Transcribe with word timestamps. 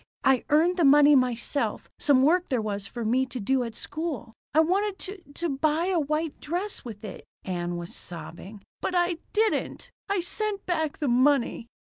I 0.23 0.45
earned 0.49 0.77
the 0.77 0.83
money 0.83 1.13
myself 1.15 1.87
some 1.99 2.23
work 2.23 2.49
there 2.49 2.59
was 2.59 2.87
for 2.87 3.05
me 3.05 3.27
to 3.27 3.39
do 3.39 3.61
at 3.63 3.75
school. 3.75 4.33
I 4.51 4.59
wanted 4.59 4.97
to 4.97 5.21
to 5.35 5.47
buy 5.49 5.91
a 5.93 5.99
white 5.99 6.39
dress 6.39 6.83
with 6.83 7.05
it." 7.05 7.23
Ann 7.43 7.77
was 7.77 7.95
sobbing. 7.95 8.63
"But 8.81 8.95
I 8.95 9.19
didn't. 9.31 9.91
I 10.09 10.19
sent 10.21 10.65
back 10.65 10.97
the 10.97 11.07
money." 11.07 11.67